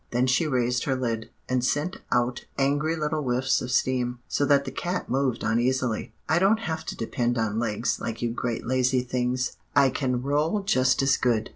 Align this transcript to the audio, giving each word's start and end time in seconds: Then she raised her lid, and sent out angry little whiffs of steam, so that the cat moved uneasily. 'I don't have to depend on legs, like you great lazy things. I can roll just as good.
Then 0.09 0.25
she 0.25 0.47
raised 0.47 0.85
her 0.85 0.95
lid, 0.95 1.29
and 1.47 1.63
sent 1.63 1.97
out 2.11 2.45
angry 2.57 2.95
little 2.95 3.21
whiffs 3.21 3.61
of 3.61 3.69
steam, 3.69 4.17
so 4.27 4.45
that 4.45 4.65
the 4.65 4.71
cat 4.71 5.11
moved 5.11 5.43
uneasily. 5.43 6.11
'I 6.27 6.39
don't 6.39 6.59
have 6.61 6.83
to 6.85 6.95
depend 6.97 7.37
on 7.37 7.59
legs, 7.59 7.99
like 8.01 8.19
you 8.19 8.31
great 8.31 8.65
lazy 8.65 9.01
things. 9.01 9.57
I 9.75 9.91
can 9.91 10.23
roll 10.23 10.61
just 10.63 11.03
as 11.03 11.17
good. 11.17 11.49